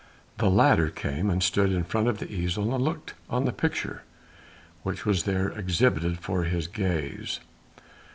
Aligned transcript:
The 0.39 0.49
latter 0.49 0.89
came 0.89 1.29
and 1.29 1.43
stood 1.43 1.71
in 1.71 1.83
front 1.83 2.07
of 2.07 2.17
the 2.17 2.27
easel 2.31 2.73
and 2.73 2.83
looked 2.83 3.13
on 3.29 3.45
the 3.45 3.53
picture 3.53 4.01
which 4.81 5.05
was 5.05 5.25
there 5.25 5.49
exhibited 5.49 6.17
for 6.17 6.45
his 6.45 6.65
gaze. 6.65 7.39